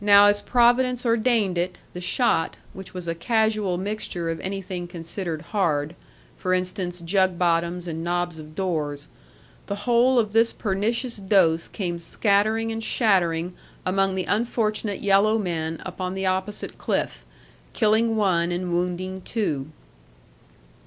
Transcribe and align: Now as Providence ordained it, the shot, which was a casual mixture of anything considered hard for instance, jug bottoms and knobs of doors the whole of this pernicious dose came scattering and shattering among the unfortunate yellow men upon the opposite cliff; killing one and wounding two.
Now 0.00 0.28
as 0.28 0.40
Providence 0.40 1.04
ordained 1.04 1.58
it, 1.58 1.76
the 1.92 2.00
shot, 2.00 2.56
which 2.72 2.94
was 2.94 3.06
a 3.06 3.14
casual 3.14 3.76
mixture 3.76 4.30
of 4.30 4.40
anything 4.40 4.88
considered 4.88 5.42
hard 5.42 5.94
for 6.38 6.54
instance, 6.54 7.00
jug 7.02 7.38
bottoms 7.38 7.86
and 7.86 8.02
knobs 8.02 8.38
of 8.38 8.54
doors 8.54 9.08
the 9.66 9.74
whole 9.84 10.18
of 10.18 10.32
this 10.32 10.54
pernicious 10.54 11.18
dose 11.18 11.68
came 11.68 11.98
scattering 11.98 12.72
and 12.72 12.82
shattering 12.82 13.52
among 13.84 14.14
the 14.14 14.24
unfortunate 14.24 15.02
yellow 15.02 15.36
men 15.38 15.82
upon 15.84 16.14
the 16.14 16.24
opposite 16.24 16.78
cliff; 16.78 17.22
killing 17.74 18.16
one 18.16 18.50
and 18.52 18.72
wounding 18.72 19.20
two. 19.20 19.70